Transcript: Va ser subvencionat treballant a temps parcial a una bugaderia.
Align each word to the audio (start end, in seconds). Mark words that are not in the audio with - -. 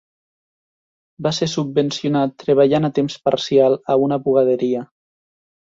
Va 1.27 1.33
ser 1.39 1.49
subvencionat 1.51 2.33
treballant 2.45 2.89
a 2.89 2.93
temps 3.01 3.21
parcial 3.29 3.79
a 3.97 4.03
una 4.07 4.21
bugaderia. 4.25 4.87